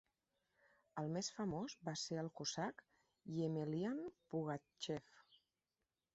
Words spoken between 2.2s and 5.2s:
el cosac Yemelyan Pugatxev.